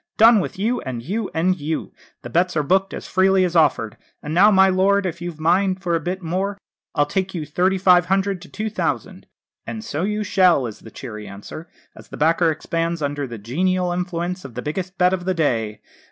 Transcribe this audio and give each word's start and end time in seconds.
'Done 0.17 0.39
with 0.39 0.57
you, 0.57 0.81
and 0.81 1.03
you, 1.03 1.29
and 1.31 1.59
you' 1.59 1.93
the 2.23 2.29
bets 2.31 2.57
are 2.57 2.63
booked 2.63 2.91
as 2.91 3.07
freely 3.07 3.45
as 3.45 3.55
offered. 3.55 3.97
'And 4.23 4.33
now, 4.33 4.49
my 4.49 4.67
lord, 4.67 5.05
if 5.05 5.21
you've 5.21 5.37
a 5.37 5.41
mind 5.43 5.83
for 5.83 5.93
a 5.93 5.99
bit 5.99 6.23
more, 6.23 6.57
I'll 6.95 7.05
take 7.05 7.35
you 7.35 7.45
thirty 7.45 7.77
five 7.77 8.07
hundred 8.07 8.41
to 8.41 8.49
two 8.49 8.71
thousand.' 8.71 9.27
'And 9.67 9.83
so 9.83 10.01
you 10.01 10.23
shall!' 10.23 10.65
is 10.65 10.79
the 10.79 10.89
cheery 10.89 11.27
answer, 11.27 11.69
as 11.95 12.07
the 12.07 12.17
backer 12.17 12.49
expands 12.49 13.03
under 13.03 13.27
the 13.27 13.37
genial 13.37 13.91
influence 13.91 14.43
of 14.43 14.55
the 14.55 14.63
biggest 14.63 14.97
bet 14.97 15.13
of 15.13 15.25
the 15.25 15.35
day. 15.35 15.81